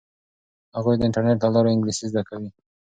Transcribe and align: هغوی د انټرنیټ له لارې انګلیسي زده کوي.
هغوی 0.75 0.95
د 0.97 1.01
انټرنیټ 1.07 1.39
له 1.43 1.49
لارې 1.55 1.73
انګلیسي 1.75 2.05
زده 2.11 2.21
کوي. 2.29 2.49